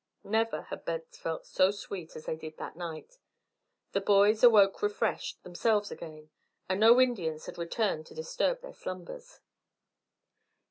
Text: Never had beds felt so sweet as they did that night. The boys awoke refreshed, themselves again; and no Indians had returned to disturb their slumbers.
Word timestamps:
Never 0.23 0.63
had 0.63 0.83
beds 0.83 1.19
felt 1.19 1.45
so 1.45 1.69
sweet 1.69 2.15
as 2.15 2.25
they 2.25 2.35
did 2.35 2.57
that 2.57 2.75
night. 2.75 3.19
The 3.91 4.01
boys 4.01 4.41
awoke 4.43 4.81
refreshed, 4.81 5.43
themselves 5.43 5.91
again; 5.91 6.31
and 6.67 6.79
no 6.79 6.99
Indians 6.99 7.45
had 7.45 7.59
returned 7.59 8.07
to 8.07 8.15
disturb 8.15 8.61
their 8.61 8.73
slumbers. 8.73 9.41